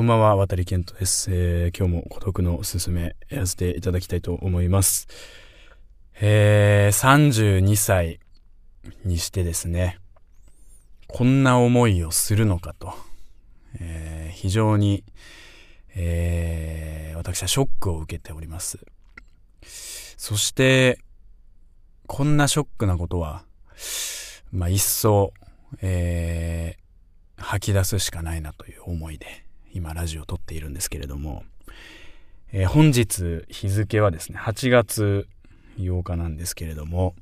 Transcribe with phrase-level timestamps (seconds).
[0.00, 5.08] こんばんは、渡健人です、えー、今日も孤独のおすすめやらせていただきたいと思います。
[6.22, 8.18] えー、32歳
[9.04, 9.98] にしてですね、
[11.06, 12.94] こんな思いをするのかと、
[13.78, 15.04] えー、非常に、
[15.94, 18.78] えー、私はショックを受けております。
[20.16, 20.98] そして、
[22.06, 23.44] こんなショックなことは、
[24.50, 25.34] まあ、一層、
[25.82, 31.44] えー、吐き出すしかないなという思いで、今ラジオを撮っているんですけれども、
[32.52, 35.28] えー、本日日付はですね、8月
[35.78, 37.14] 8日なんですけれども、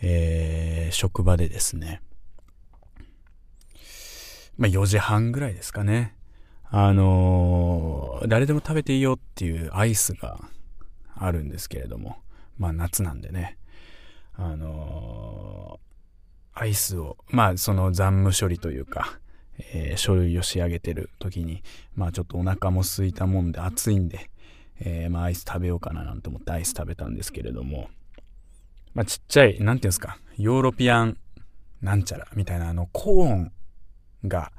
[0.00, 2.00] えー、職場でですね、
[4.56, 6.14] まあ4時半ぐらいですかね、
[6.70, 10.40] あのー、誰でも食べていいよっていうアイスが
[11.14, 12.16] あるんですけれども、
[12.56, 13.58] まあ夏なんでね、
[14.34, 15.78] あの、
[16.54, 19.18] アイスを、まあその残務処理というか、
[19.72, 21.62] えー、書類を仕上げてる時に、
[21.94, 24.30] まあちょっとお腹も空いたもんで暑いんで、
[24.80, 27.88] えー、まあアイス食べようかななんて思ってアイス食べたんですけれども、
[28.94, 31.16] まあちっちゃい、なんていうんですか、ヨーロピアン
[31.80, 33.52] なんちゃらみたいなあのコーン
[34.26, 34.52] が、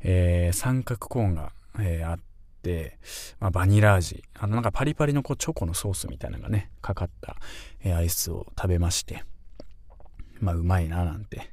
[0.00, 2.18] えー、三角コーンが、えー、あっ
[2.62, 2.98] て、
[3.38, 7.36] まあ、バニラ味、あのなんかパリパリのこうチョコのソースみたいなのがね、かかった、
[7.82, 9.24] えー、アイスを食べまして、
[10.40, 11.50] まあうまいななんて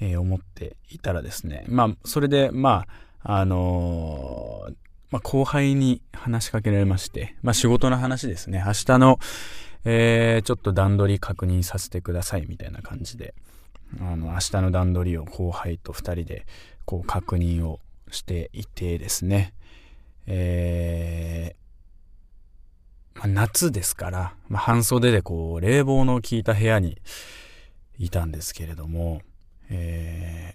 [0.00, 2.86] え、思っていたらですね、まあ、それで、ま
[3.22, 4.74] あ、あのー、
[5.10, 8.62] まあ、後輩に話しかけられまして、まあ、仕事の話ですね。
[8.64, 9.18] 明日の、
[9.84, 13.34] えー、ちょっと段取り確認させてくださいみたいな感じで、
[14.00, 16.46] あの、明日の段取りを後輩と二人で、
[16.84, 17.80] こう、確認を
[18.10, 19.54] していてですね、
[20.26, 27.00] えー、夏ですから、まあ、半袖でこう、冷房の効いた部屋に
[27.98, 29.22] いたんですけれども、
[29.70, 30.54] え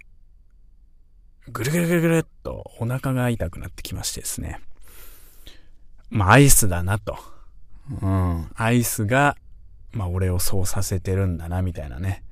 [1.47, 4.59] ー、ぐるぐるぐるぐるっとお腹が痛くなってきましてですね。
[6.09, 7.17] まあ、アイスだなと。
[8.01, 8.51] うん。
[8.55, 9.37] アイスが、
[9.91, 12.23] まあ、俺をそうさせてるんだな、みたいなね。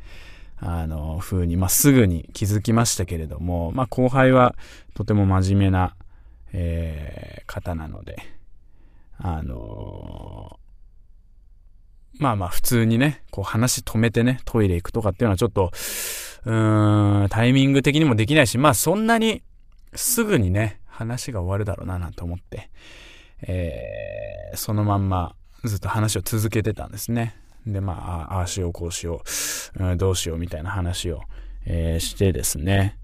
[0.57, 4.55] あの、風に、まあ、すぐに気づきましたけれども、まあ、後輩は
[4.93, 5.95] とても真面目な、
[6.51, 8.17] えー、方なので、
[9.21, 10.57] あの
[12.19, 15.71] まあまあ普通にね、こう話止めてね、トイレ行くとかっていうのはちょっと、
[16.45, 19.43] うーん、タイミング的にもできないし、まあそんなに
[19.93, 22.69] すぐにね、話が終わるだろうななんて思って、
[23.41, 27.35] えー、そのまんまずっと話を続けてたんですね。
[27.65, 29.23] で、まあ、ああしよう、こうしよ
[29.79, 31.21] う、うん、どうしようみたいな話を、
[31.65, 32.97] えー、してですね、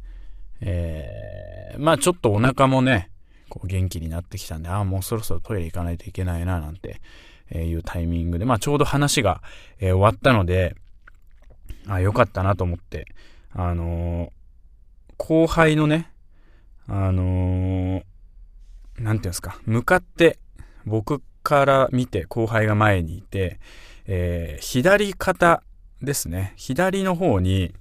[0.61, 3.09] えー、まあちょっとお腹もね、
[3.49, 7.01] こう元気になってきたんで、ああ、もうそろそろトイレ行かないといけないな、なんて、
[7.51, 9.41] えいうタイミングで、まあちょうど話が、
[9.79, 10.75] え終わったので、
[11.87, 13.05] あ、よかったなと思って、
[13.51, 14.31] あのー、
[15.17, 16.11] 後輩のね、
[16.87, 18.03] あのー、
[18.99, 20.39] なんていうんですか、向かって、
[20.85, 23.59] 僕から見て後輩が前にいて、
[24.07, 25.63] えー、左肩
[26.01, 27.73] ですね、左の方に、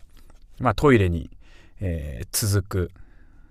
[0.58, 1.30] まあトイレに、
[1.80, 2.90] えー、続く、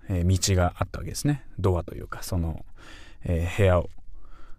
[0.08, 1.44] えー、道があったわけですね。
[1.58, 2.64] ドアというか、その、
[3.24, 3.90] えー、部屋を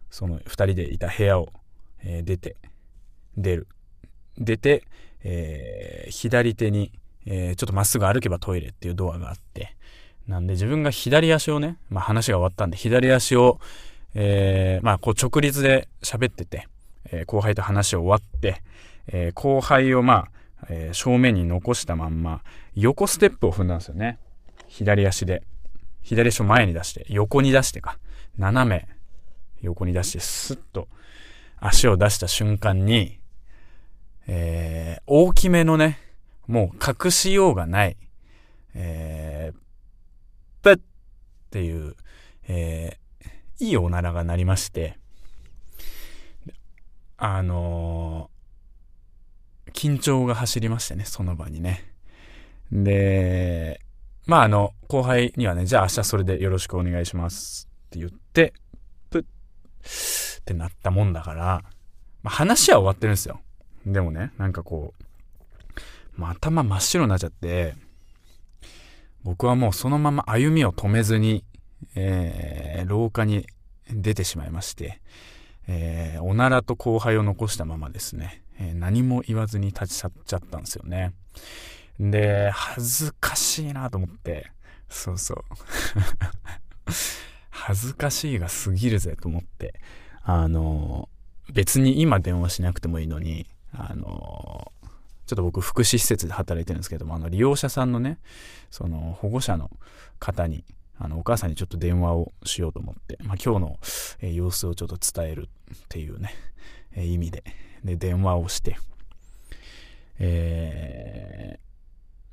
[0.10, 1.50] その2人でいた部屋を、
[2.04, 2.56] え、出て
[3.38, 3.68] 出る。
[4.38, 4.84] 出て、
[5.28, 6.92] えー、左手に、
[7.26, 9.76] えー、ちょっとまっすぐ歩けばトイレっていうドアがあって
[10.28, 13.60] なんで自分が左足をね、まあ、話が終わったんで左足を、
[14.14, 16.68] えーまあ、こう直立で喋ってて、
[17.12, 18.64] え後輩と話を終わって、
[19.08, 22.42] え後輩をまあ、え正面に残したまんま
[22.76, 24.18] 横ステップを踏んだんですよね。
[24.68, 25.44] 左足で。
[26.02, 28.00] 左足を前に出して横に出してか。
[28.38, 28.88] 斜め
[29.62, 30.88] 横に出してスッと
[31.60, 33.20] 足を出した瞬間に、
[34.28, 36.00] えー、大きめのね、
[36.48, 37.98] もう隠しようがない、
[38.74, 39.58] えー、
[40.62, 40.82] プッっ
[41.52, 41.96] ていう、
[42.48, 44.98] えー、いいおならが鳴りまして、
[47.18, 51.92] あのー、緊張が走りましてね、その場にね。
[52.72, 53.80] で、
[54.26, 58.54] まああの、後輩にはね、じゃあ明日それでよろしくお願いしますって言って、
[59.10, 59.24] ぷっ
[60.44, 61.64] てなったもんだから、
[62.24, 63.40] まあ、話は終わってるんですよ。
[63.86, 67.76] でもね、なんかこう、まあ、頭真っ白になっちゃって、
[69.24, 71.44] 僕はもうそのまま歩みを止めずに、
[71.96, 73.48] えー、廊下に
[73.90, 75.02] 出てしまいまして、
[75.68, 81.14] えー、おならと後輩を残したままですね、えー、何も言わずに立ち去っちゃったんですよね。
[82.00, 84.52] で、恥ずかしいなと思って、
[84.90, 85.44] そうそう。
[87.50, 89.80] 恥ずかしいが過ぎるぜと思って、
[90.24, 91.10] あの、
[91.54, 94.72] 別に今電話しなくてもいいのに、あの、
[95.26, 98.20] ちょっと僕福祉施設で働いてるんですけども、あの利用者さんのね、
[98.70, 99.72] その保護者の
[100.20, 100.64] 方に、
[100.98, 103.80] あの、お母さんにちょっと電話をしようと思って、まあ、今日の、
[104.22, 106.34] え、様子をちょっと伝えるっていうね、
[106.96, 107.44] え、意味で、
[107.84, 108.78] で、電話をして、
[110.20, 111.60] え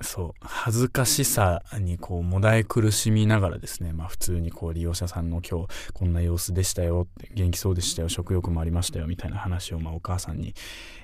[0.03, 10.55] そう、恥ずかしさにこう、もだえ苦しみながらですね、まあ普通にこう、利用者さんの今日こんな様子でしたよって、元気そうでしたよ、食欲もありましたよ、みたいな話をまあお母さんに、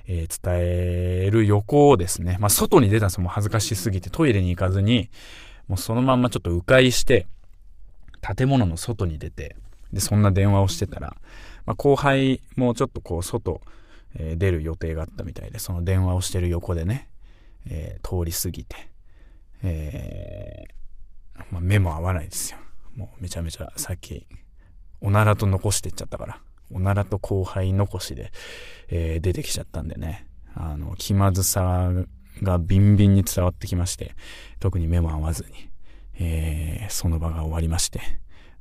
[0.07, 5.09] え、伝える横をですね、まあ外に出たんですよ、もう恥ずかしすぎてトイレに行かずに、
[5.67, 7.27] もうそのまんまちょっと迂回して、
[8.21, 9.55] 建物の外に出て、
[9.93, 11.15] で、そんな電話をしてたら、
[11.65, 13.61] まあ後輩もちょっとこう、外、
[14.15, 17.09] え、出る予定があったみたいで、その電話をしてる横でね、
[17.67, 18.88] えー、通り過ぎて、
[19.63, 22.59] えー、まあ、目も合わないですよ。
[22.95, 24.27] もうめちゃめちゃさっき、
[25.01, 26.41] おならと残してっちゃったから、
[26.71, 28.31] おならと後輩残しで、
[28.89, 31.91] えー、出てきちゃったんでね、あの、気まずさ
[32.43, 34.13] がビンビンに伝わってきまして、
[34.59, 35.69] 特に目も合わずに、
[36.19, 38.01] えー、その場が終わりまして、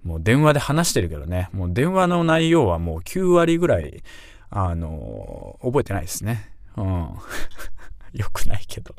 [0.05, 4.03] もう電話で話してるけどね、もう電話の内容はもう9割ぐらい、
[4.51, 6.51] あの覚えてないですね。
[6.77, 7.09] うん。
[8.15, 8.95] 良くないけど。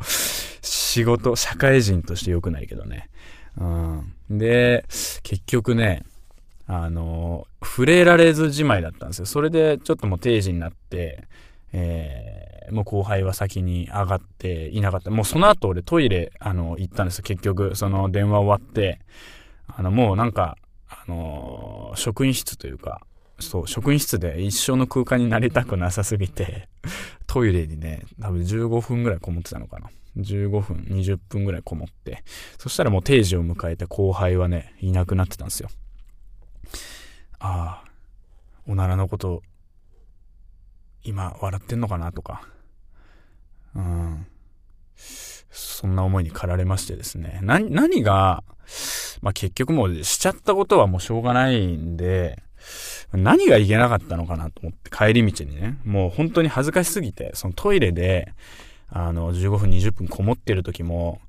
[0.89, 3.09] 仕事、社会人として良くないけどね。
[3.57, 4.13] うん。
[4.39, 4.85] で、
[5.21, 6.03] 結局ね、
[6.65, 9.25] あの、触れられずじまいだったんですよ。
[9.27, 11.25] それでちょっともう定時になって、
[11.73, 15.11] えー、もう後輩は先に上がっていなかった。
[15.11, 17.23] もうその後俺トイレ、あの、行ったんですよ。
[17.23, 18.99] 結局、その電話終わって、
[19.67, 20.57] あの、もうなんか、
[20.89, 23.01] あの、職員室というか、
[23.39, 26.67] そう、職員室で一生の空間になりたくなさすぎて、
[27.27, 29.91] トイレにね、多分15分ぐらいこもってたのかな。
[30.21, 32.23] 15分、20分ぐらいこもって、
[32.57, 35.69] そしたらもう定時を迎えて後輩はね、いなくなってたんですよ。
[37.39, 37.89] ああ、
[38.67, 39.41] おならのこと、
[41.03, 42.47] 今笑ってんのかなとか、
[43.75, 44.27] うん。
[45.49, 47.39] そんな思いに駆られましてですね。
[47.41, 48.43] な、何が、
[49.21, 52.41] まあ、結局もうしちゃったことはもうしょうがないんで、
[53.13, 58.33] 何がいけなかったのかなと思って帰り道にね、もう本当に恥ずかしすぎて、そのトイレで、
[58.91, 61.19] あの、15分20分こもってる時も、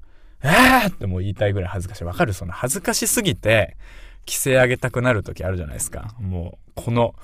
[0.43, 2.05] えーってもう言いたいぐらい恥ずかしい。
[2.05, 2.33] わかる？
[2.33, 3.77] その恥ずかしすぎて、
[4.27, 6.15] 規制上げたくなる時あるじゃないですか。
[6.19, 7.15] もう、この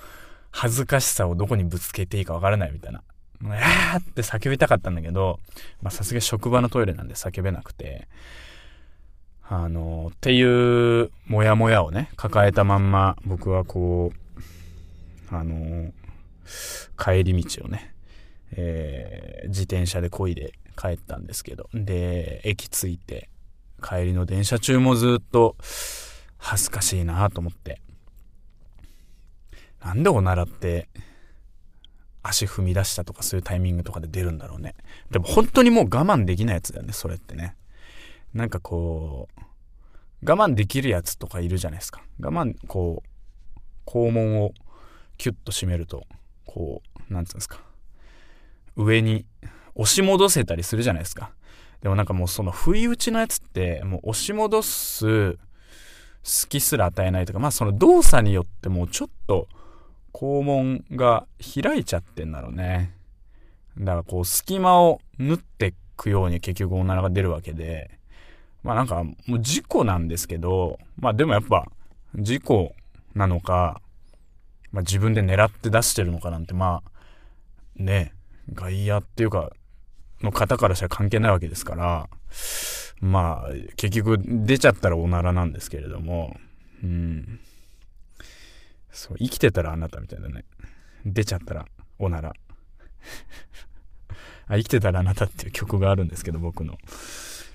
[0.51, 3.01] 恥ずかしさをどこにぶつけていいかわからないみたいな。
[3.43, 5.39] えーって叫びたかったんだけど、
[5.81, 8.07] まあさすが職場のトイレなんで叫べなくて、
[9.49, 10.41] あの、ってい
[11.01, 14.11] うモヤモヤをね、抱えたまんま僕はこ
[15.31, 15.91] う、あの、
[16.97, 17.93] 帰り道をね、
[18.51, 23.29] えー、自転車で漕いで帰ったんですけど、で、駅着いて、
[23.81, 25.55] 帰りの電車中もずっと
[26.37, 27.81] 恥ずかしいなと思って。
[29.83, 30.89] なんでおならって
[32.23, 34.75] 足踏み出したとかそういうタイミングとかで出るんだろうね。
[35.11, 37.55] でも本当にもう我慢できないやつだよね、それってね。
[38.33, 39.41] なんかこう、
[40.29, 42.01] 我慢できるやつとかいるじゃないですか。
[42.19, 43.59] 我慢、こう、
[43.89, 44.53] 肛門を
[45.17, 46.05] キュッと締めると、
[46.45, 47.61] こう、なんつうんですか。
[48.77, 49.25] 上に
[49.75, 51.31] 押し戻せたりするじゃないですか。
[51.81, 55.37] でもなんかもうその不意打ちのやつってもう押し戻す
[56.23, 59.47] 隙すら与えないとか、まあその動作によってもうちょっと
[60.13, 62.93] 肛門が開いちゃってんだろうね。
[63.77, 67.91] だからこう隙間を縫っていくように結局おならが出るわけで、
[68.63, 71.67] まあなんかもう事故なんですけど、まあでもやっぱ
[72.15, 72.73] 事故
[73.13, 73.79] なのか、
[74.71, 76.91] まあ自分で狙って出してるのかなんてまあ
[77.81, 78.13] ね、
[78.53, 79.51] 外野っていうか、
[80.21, 82.09] の方からしたら関係ないわけですから、
[82.99, 86.37] まあ、結局出ちゃったらおならなんですけれども、
[86.83, 87.39] うん。
[88.91, 90.45] そう、生きてたらあなたみたいなね。
[91.05, 91.65] 出ちゃったら
[91.99, 92.33] おなら。
[94.47, 96.77] あ、生きてたらあなたっていう曲があるんですけど、僕の。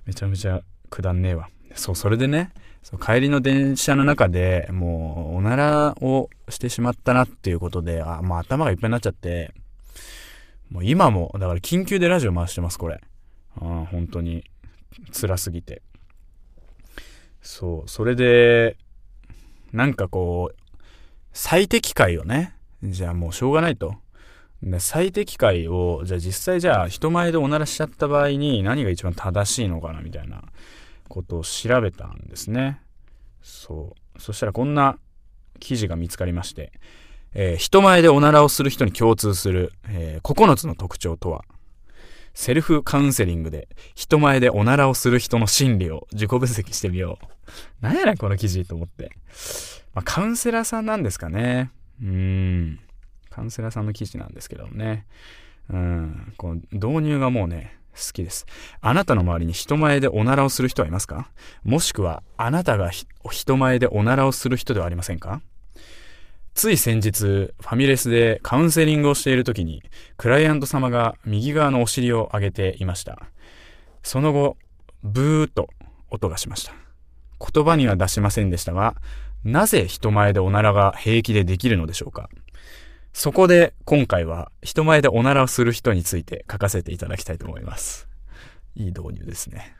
[0.04, 1.48] めちゃめちゃくだんねえわ。
[1.74, 9.54] そう、それでね、そう帰りの電車の中でもうおならをしてしまったなっていうことで、あ、もう頭がいっぱいになっちゃって、
[10.72, 12.98] もう今も、だから緊急でラジオ回してます、これ。
[13.56, 14.44] あ本当に
[15.12, 15.82] 辛すぎて。
[17.42, 18.78] そう、それで、
[19.74, 20.56] なんかこう、
[21.34, 23.96] 最適解をね、じゃあもうしょうがないと。
[24.62, 30.42] で最適解を、じゃあ実際じゃあ人前でおならしちゃった場合に何が一番正しいのかなみたいな
[31.08, 32.80] ことを調べたんですね。
[33.42, 34.20] そう。
[34.20, 34.98] そしたらこんな
[35.58, 36.72] 記事が見つかりまして、
[37.34, 41.44] えー、人前でおならをする人に共通する、えー、9つの特徴とは、
[42.34, 47.26] セルフカウンセリングで人前でおならをする人の心理を自己分析してみよう。
[47.80, 49.10] なんやねんこの記事と思って。
[49.92, 51.70] まあ、カウンセラーさんなんですかね。
[52.02, 52.80] うん。
[53.28, 55.06] カウンセラーさんの記事なんですけどもね。
[55.68, 56.32] うん。
[56.38, 58.46] この導入がもうね、好きです。
[58.80, 61.30] あなたの周りに人前でおならをする人はいますか？
[61.62, 62.90] もしくは、あなたが
[63.30, 65.42] 人前でおならをする人ではありませんか？
[66.54, 69.82] つい先日、ファミレスでカウンセリングをしている時に、
[70.16, 73.22] クライアント様が右側のお尻を上げていました。
[74.02, 74.56] その後、
[75.02, 75.68] ブーッと
[76.10, 76.72] 音がしました。
[77.40, 78.96] 言葉には出しませんでしたが、
[79.44, 82.28] なぜ人前でおならが平気でできるのでしょうか
[83.12, 88.08] そこで今回は人前でおならをする人について書かせていただきたいと思います。
[88.74, 89.74] いい導入ですね。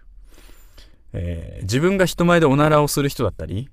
[1.13, 3.69] えー、自分が人前でおならをする人だったり、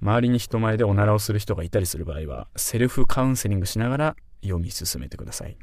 [0.00, 5.56] 周りに人前でおならをする人がいたりする場合は、セルフカウンセリングしながら読み進めてください。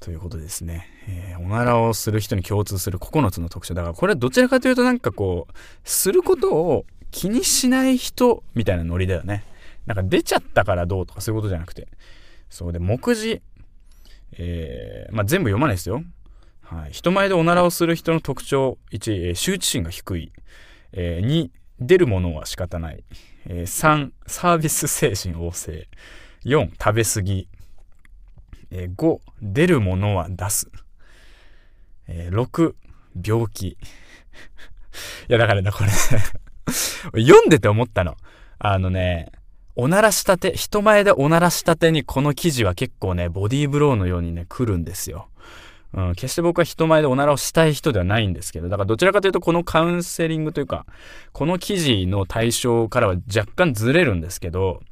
[0.00, 0.86] ということですね。
[1.08, 3.74] えー、おならをする人に共通する9つの特徴。
[3.74, 5.54] だからこれはどちらかというとなんかこう、
[5.84, 9.44] することを気にしない人みたいなノリだよね。
[9.86, 11.88] なんか出ちゃったからどうとかそういうことじゃなくて。
[12.50, 13.40] そうで、目次。
[14.38, 16.02] えー、まあ、全部読まないですよ。
[16.62, 16.92] はい。
[16.92, 18.78] 人前でおならをする人の特徴。
[18.92, 20.32] 1、えー、羞恥心が低い。
[20.92, 23.04] えー、2、出るものは仕方ない。
[23.46, 25.88] えー、3、サービス精神旺盛。
[26.44, 27.48] 4、食べ過ぎ。
[28.70, 30.70] えー、5、出るものは出す。
[32.08, 32.74] えー、6、
[33.24, 33.68] 病気。
[33.76, 33.76] い
[35.28, 35.90] や、だからね、これ
[37.22, 38.16] 読んでて思ったの。
[38.58, 39.30] あのね、
[39.74, 45.28] おならしたて、人前でおならしたてにこの記事は結構ね、ボディーブローのようにね、来るんですよ。
[45.94, 50.86] うん、決して僕は人前でおならをしたい人ではないんですけど、だからどちらかというとこのカウンセリングというか、
[51.32, 54.82] この記事の対象からは若干ずれるんですけど、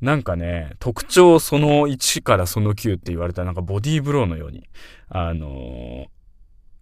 [0.00, 4.68] なんかね、特徴その1からその9って言われたらなんかボディーブローのように、
[5.08, 6.06] あのー、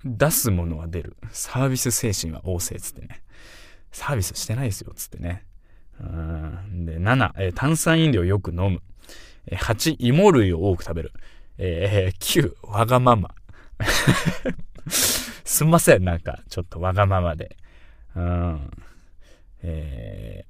[0.05, 1.17] 出すものは出る。
[1.31, 3.23] サービス精神は旺盛つってね。
[3.93, 5.45] サービスしてないですよ、つってね。
[6.01, 8.81] うんで、7、えー、炭酸飲料よく飲む。
[9.51, 11.13] 8、芋類を多く食べる。
[11.59, 13.35] えー、9、わがまま。
[14.91, 17.57] すんません、なんか、ちょっとわがままで。
[18.15, 18.71] うん。
[19.63, 20.45] え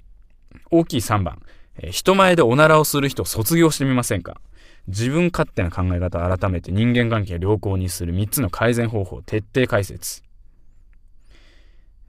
[0.55, 1.43] ー、大きい3番。
[1.79, 4.41] え、人前でおならをする人を卒業してみませんか？
[4.87, 10.23] 自分勝手な考え方を改めて人間関係を良好にする3つの改善方法を徹底解説。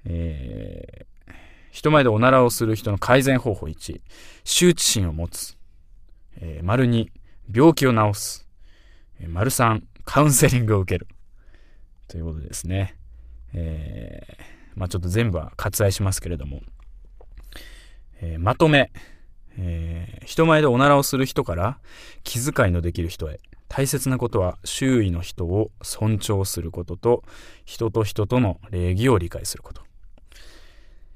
[0.06, 1.34] えー、
[1.72, 4.02] 人前でおならをする人の改善方法1、
[4.44, 5.58] 羞恥心を持つ。
[6.38, 7.08] えー、丸2、
[7.54, 8.48] 病気を治す。
[9.20, 11.08] えー、丸3、カウンセリングを受ける。
[12.10, 12.98] ということですね。
[13.54, 14.36] えー、
[14.76, 16.60] まあちょっと全部は割愛しますけれども、
[18.20, 18.92] えー、まとめ、
[19.58, 21.80] えー、人前でおならをする人から
[22.26, 23.40] 気遣いのできる人へ。
[23.70, 27.24] 大切なことは周囲の人を尊重することと
[27.64, 29.82] 人と人との礼儀を理解すること。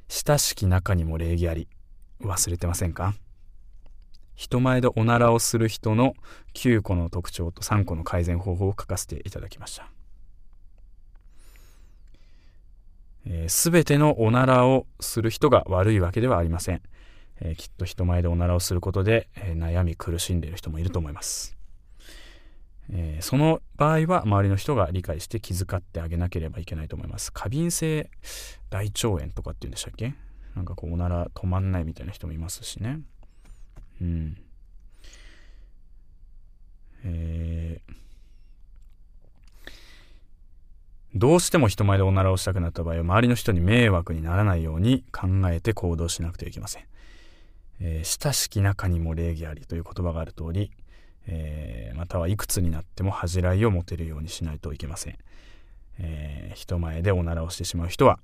[0.08, 1.68] 親しき中にも礼儀あり。
[2.22, 3.14] 忘れてませんか？
[4.36, 6.14] 人前でおならをする人の
[6.54, 9.90] 9個の特徴と3個の改善方法を書かせていただきました。
[13.48, 16.82] すべ、ー、てのおならをする人が悪いわけではありません、
[17.42, 21.58] えー、きっと人前でおならをすることで、えー、悩み苦しんでいる人もいると思います、
[22.92, 27.34] えその場合は周りの人が理解して気遣ってあげなければいけないと思います。
[27.34, 28.10] 過敏性
[28.70, 30.14] 大腸炎とかって言うんでしたっけ？
[30.56, 33.00] なんかこうおなら止まんないみたいな人もいますしね。
[34.02, 34.38] うん。
[37.04, 37.94] えー、
[41.14, 46.84] どうしても人前でおならをしたくなった場合は周りの人に迷惑にならないように考えて行動しなくてはいけません。
[47.80, 50.72] えー、親しき中にも礼儀ありという言葉がある通り、
[51.28, 55.18] えー、またはいくつになっても恥じらいを持てるようにしないといけません。
[56.00, 58.20] えー、人前でおならをしてしまう人は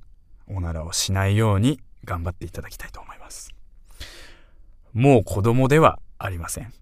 [0.48, 3.61] おならをしないように頑張っていただきたいと思います。
[4.94, 6.74] もう子供ではありません。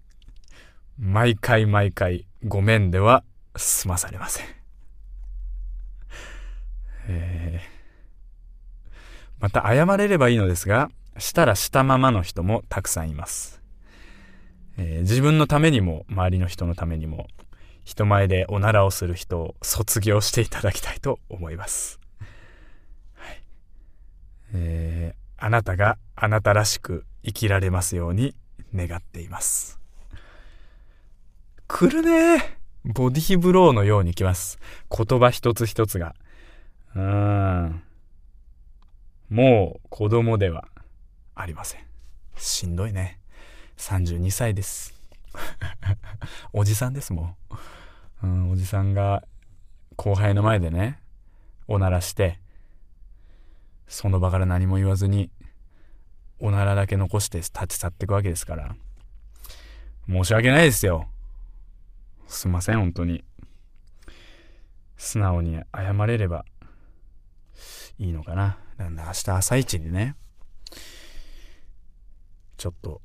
[0.98, 3.24] 毎回毎回ごめんでは
[3.56, 4.46] 済まされません。
[7.08, 8.92] えー、
[9.40, 13.60] また謝れればいいのですが、したらしたままの人もたくさんいます。
[14.78, 17.26] えー、自分のためにも周りの人のためにも
[17.84, 21.98] 人前でおならをする人を卒業していただきたいと思います。
[23.14, 23.42] はい
[24.54, 28.34] えー、あなたがあなたらしく生きられますように
[28.74, 29.78] 願っています。
[31.68, 34.58] 来るねボディーブローのように来ます。
[34.90, 36.14] 言葉一つ一つが。
[36.94, 37.82] うーん。
[39.28, 40.66] もう子供では
[41.34, 41.82] ありません。
[42.36, 43.20] しんどいね。
[43.76, 44.94] 32歳です。
[46.52, 47.36] おじさんですもん。
[48.22, 49.24] うん、おじさんが
[49.96, 51.00] 後輩の前でね、
[51.68, 52.40] おならして、
[53.86, 55.30] その場から何も言わずに
[56.40, 58.74] おならだけ残して立ち去っていくわけですから。
[60.08, 61.06] 申し訳ないですよ。
[62.26, 63.24] すいません、本当に。
[64.96, 66.44] 素直に謝れれば
[67.98, 68.58] いいのかな。
[68.76, 70.16] だから明日朝一にね、
[72.56, 73.02] ちょっと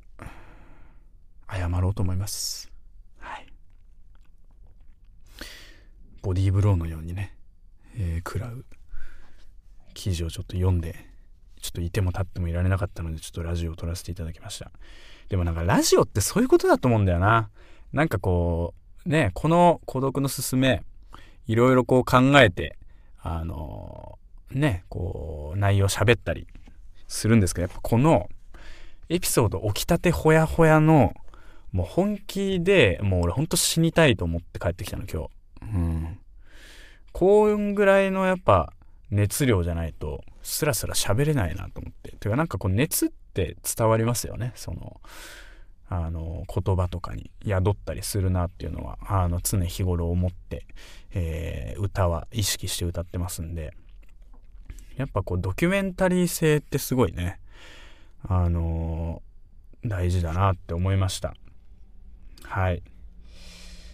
[1.49, 2.71] 謝ろうと思います。
[3.19, 3.47] はい。
[6.21, 7.35] ボディーブローのようにね、
[7.95, 8.65] えー、食らう
[9.93, 11.14] 記事をちょっと読んで、
[11.65, 14.71] ちょっといても立ってもいられなかったので、ちょっとラジオを撮らせていただきました。
[15.29, 17.49] でもなんかラジオってそういうことだと思うんだよな。
[17.91, 20.83] なんかこう、ね、この孤独のすすめ、
[21.47, 22.77] いろいろこう考えて、
[23.19, 26.47] あのー、ね、こう、内容喋ったり
[27.07, 28.29] するんですけど、やっぱこの
[29.09, 31.15] エピソード起きたてほやほやの、
[31.71, 35.29] もう本気で、もう俺ほんと死にたいと思って帰ってきたの、今日。
[35.61, 36.19] うん。
[37.11, 38.73] こうんぐらいのやっぱ
[39.15, 42.11] 熱量じゃないと、スラスラ喋れないなと思って。
[42.17, 44.51] てかなんかこう熱って伝わりますよね。
[44.55, 45.01] その、
[45.87, 50.65] あの、言葉とかに宿ったりするなっていうのは、あの、常日頃思って、
[51.13, 53.73] えー、歌は意識して歌ってますんで、
[54.97, 57.39] やっぱこうドキュメンタリー性ってすごいね、
[58.27, 61.33] あのー、大事だなって思いました。
[62.43, 62.83] はい。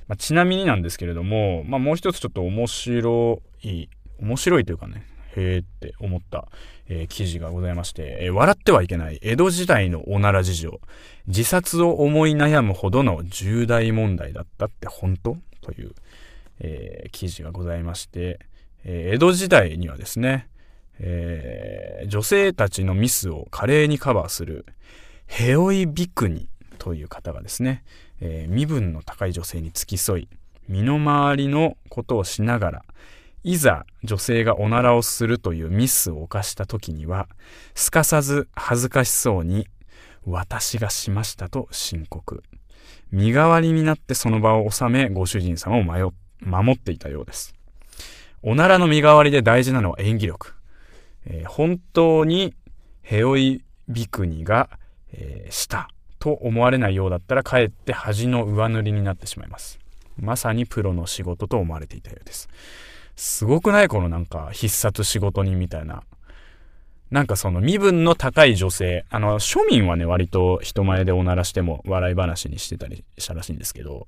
[0.07, 3.87] まあ、ちなみになんですけれども、まあ、もう一つちょっと面白い、
[4.19, 6.47] 面白いというかね、へーって思った、
[6.87, 10.79] えー、記事がございまして、えー、笑ってはいけない江戸時代のおなら事情、
[11.27, 15.37] 自殺を思い悩むほどの重大問題だったって本当？
[15.61, 15.93] という、
[16.59, 18.39] えー、記事がございまして、
[18.83, 20.47] え江戸時代にはですね、
[20.99, 24.65] え女性たちのミスを華麗にカバーする
[25.27, 27.83] ヘオイ・ビクニという方がですね、
[28.21, 30.27] え身分の高い女性に付き添い
[30.67, 32.85] 身の回りのことをしながら
[33.43, 37.27] いざ女性がおならをするというミスを犯した時には、
[37.73, 39.67] すかさず恥ずかしそうに、
[40.25, 42.43] 私がしましたと申告。
[43.11, 46.03] 身代わりになってその場を収め、ご主人様を迷
[46.41, 47.55] 守っていたようです。
[48.43, 50.53] おならの身代わりで大事なのは演技力。
[51.25, 52.55] えー、本当に
[53.01, 54.69] ヘオイビクニが、
[55.13, 55.89] えー、した
[56.19, 59.79] と思われないようだったら、かえって恥の上塗りになってしまいます。
[60.17, 62.47] まさにプロの仕事と思われていたようです。
[63.23, 63.87] すごくない？
[63.87, 66.01] このなんか必殺仕事人みたいな。
[67.11, 74.07] なんかその身分の高い女性、あの、庶民はね、割と人前でおならしても笑い話にしてたりしたらしいんですけど、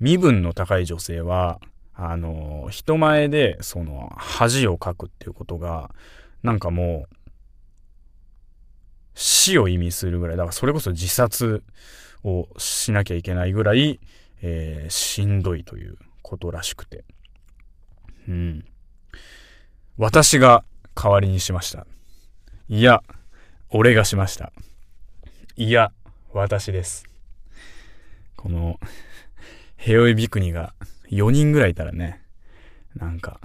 [0.00, 1.60] 身分の高い女性は、
[1.92, 5.90] あの、人前でその恥をかくっていうことが、
[6.42, 7.16] なんかもう、
[9.14, 11.62] 死を意味するぐらい、だからそれこそ自殺
[12.24, 14.00] をしなきゃいけないぐらい、
[14.40, 17.04] えー、しんどいということらしくて。
[18.28, 18.64] うん。
[19.96, 21.86] 私が代わりにしました。
[22.68, 23.02] いや、
[23.70, 24.52] 俺がしました。
[25.56, 25.92] いや、
[26.32, 27.04] 私です。
[28.36, 28.78] この、
[29.76, 30.74] ヘオイビクニが
[31.10, 32.22] 4人ぐらいいたらね、
[32.94, 33.40] なんか、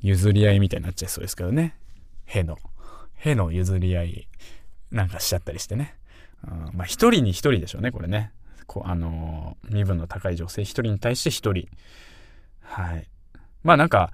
[0.00, 1.76] 譲り合いみたいになっちゃいそうですけどね。
[2.26, 2.58] への。
[3.16, 4.28] への譲り合い
[4.90, 5.94] なんかしちゃったりしてね。
[6.46, 8.32] うん、まあ一人に一人でしょうね、これね。
[8.66, 11.68] こう、あのー、身分の高い女性一人に対して一人。
[12.60, 13.08] はい。
[13.64, 14.12] まあなんか、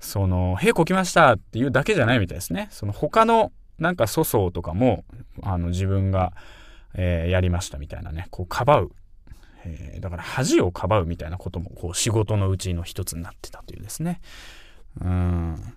[0.00, 2.68] その、屁こきましたっていうだけじゃないみたいですね。
[2.70, 5.04] その他のなんか粗相とかも、
[5.42, 6.32] あの自分が、
[6.94, 8.92] えー、やりましたみたいなね、こう、かばう。
[9.64, 14.20] えー、だから恥をかばうみたいなことも、こう、仕事のうちの一つになってたというですね。
[15.00, 15.74] うん。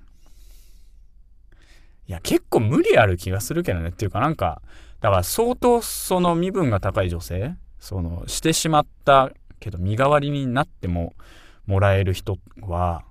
[2.07, 3.89] いや、結構無理ある気がするけどね。
[3.89, 4.61] っていうかなんか、
[4.99, 11.13] だから相当その身分が高い女性、その、してしまったけど身代わりになっても
[11.65, 13.03] もらえる人は、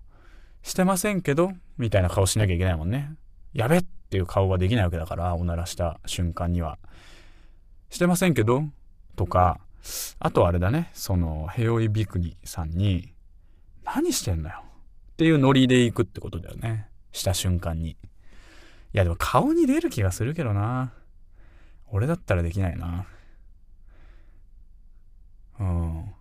[0.62, 3.12] してませんけど、みたいな顔しなきゃいけないもんね。
[3.52, 6.78] やべっていう顔はできないわけだから、おならした瞬間には。
[7.88, 8.64] してませんけど、
[9.16, 9.60] とか、
[10.18, 13.12] あとあれだね、その、ヘオイビクニさんに、
[13.84, 14.62] 何してんのよ
[15.12, 16.86] っていうノリで行くってことだよね。
[17.12, 17.90] した瞬間に。
[17.90, 17.96] い
[18.92, 20.92] やでも顔に出る気がするけどな。
[21.90, 23.06] 俺だったらできないな。
[25.58, 26.14] うん。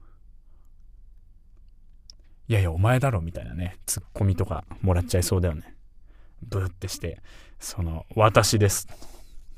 [2.49, 5.75] いやいや、お前だろ、みたいなね、ツッコミとかもらっちゃいそうだよね。
[6.41, 7.21] ブーってして、
[7.59, 8.87] その、私です。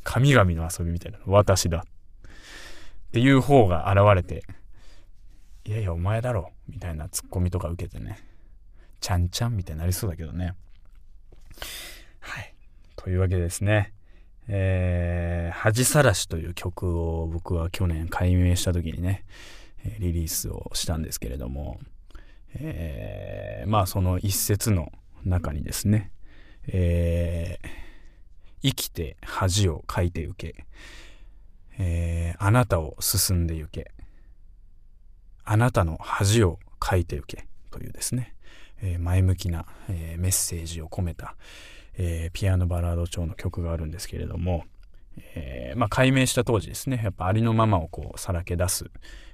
[0.04, 1.86] 神々の遊びみたいな、私だ。
[1.86, 4.43] っていう方が現れて、
[5.63, 8.19] いやいや、お前だろ、みたいなツッコミとか受けてね、
[8.99, 10.56] ちゃんちゃんみたいになりそうだけどね。
[12.19, 12.54] はい。
[12.97, 13.93] というわけでですね、
[14.49, 19.23] えー、恥さらしという曲を僕は去年解明した時にね、
[19.99, 21.80] リリースをしたんですけれども、
[22.55, 24.91] えー、まあその一節の
[25.25, 26.11] 中にですね、
[26.67, 27.67] えー、
[28.61, 30.65] 生きて恥をかいてゆけ、
[31.79, 33.91] えー、あなたを進んでゆけ、
[35.43, 38.35] あなたの恥をかいてゆけというですね、
[38.81, 41.35] えー、前向きな、え、メッセージを込めた、
[41.97, 44.65] えピアノバラード調の曲があるんですけれども、
[45.35, 48.85] えまあ、解明した当時ですねやっぱありのままをこうさらけ出す、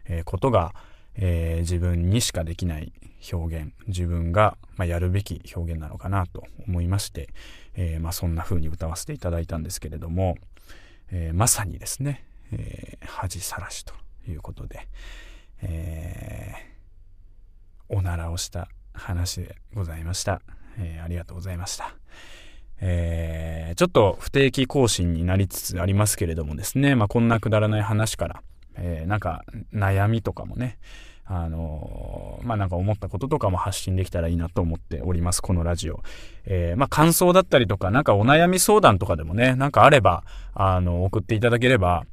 [0.06, 0.74] えことが、
[1.18, 2.94] え自分にしかできない
[3.32, 7.30] 表現自分が、まあ、やるべき表現なのかなと思いまして、
[7.76, 10.38] えまあ、そんな風に歌わせていただいたんですけれども、
[11.12, 13.94] えまさにですね、え恥さらしと
[14.28, 14.88] いうことで、
[15.62, 16.54] え
[17.90, 20.42] おならをした話でございました。
[20.80, 21.96] え、ありがとうございました。
[22.80, 28.44] えー、ちょっと不定期更新になりつつありますけれどもですね、まあ、こんなくだらない話から、
[28.78, 30.78] えー、なんか悩みとかもね、
[31.30, 36.02] あのー、まあなんか思ったこととかも発信できたらいいなと思っております、このラジオ。
[36.46, 42.06] えー、まあ感想だったりとか、なんかお悩み相談とかでもね、なんかあれば、あの、送っていただければ、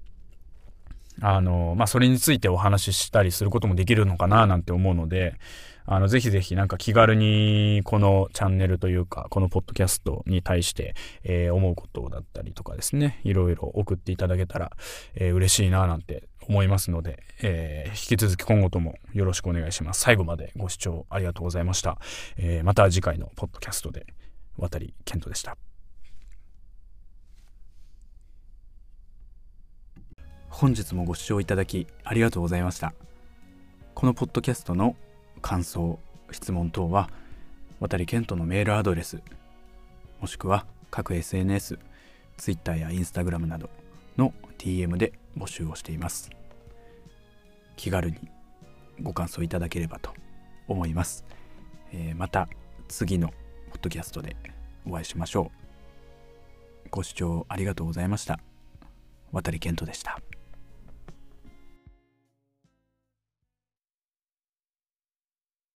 [1.21, 5.39] あの、まあそれについてお話ししたりすることもできるのかななんて思うので、
[5.87, 14.73] あの、ぜひぜひなんか気軽にこのチャンネルというか、このポッドキャストに対して、えー、思うことだったりとかですね、いろいろ送っていただけたら、
[15.15, 20.01] えー、嬉しいななんて思いますので、えー、引き続き今後ともよろしくお願いします。
[20.01, 21.99] 最後までご視聴ありがとうございました。
[22.37, 24.07] えー、また次回のポッドキャストで、
[24.57, 25.57] 渡り健人でした。
[30.49, 32.95] 本日もご視聴いただきありがとうございました。
[33.95, 34.97] このポッドキャストの
[35.43, 35.99] 感想
[36.31, 37.11] 質問等は
[37.81, 39.21] 渡健人のメールアドレス
[40.21, 41.79] もしくは各 SNS
[42.37, 43.69] Twitter や Instagram など
[44.17, 46.31] の DM で募集をしています。
[47.77, 48.19] 気軽に
[49.03, 50.13] ご感想いただければと
[50.69, 51.25] 思います、
[51.93, 52.49] えー、また
[52.89, 53.29] 次の
[53.71, 54.37] ポッドキャストで
[54.87, 55.51] お会いしましょ
[56.87, 56.89] う。
[56.91, 58.39] ご視聴ありがとうございました。
[59.33, 60.21] 渡健人でした。